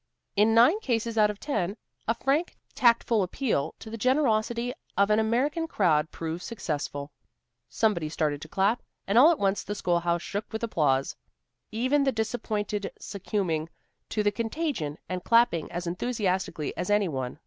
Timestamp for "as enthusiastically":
15.71-16.75